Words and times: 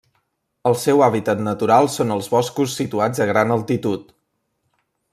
El 0.69 0.77
seu 0.83 1.03
hàbitat 1.07 1.43
natural 1.49 1.91
són 1.97 2.15
els 2.17 2.31
boscos 2.37 2.73
situats 2.81 3.25
a 3.27 3.31
gran 3.33 3.57
altitud. 3.61 4.13